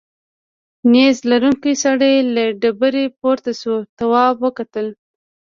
نیزه 0.91 1.23
لرونکی 1.29 1.73
سړی 1.83 2.13
له 2.35 2.43
ډبرې 2.61 3.05
پورته 3.19 3.51
شو 3.59 3.75
تواب 3.97 4.35
وکتل. 4.45 4.87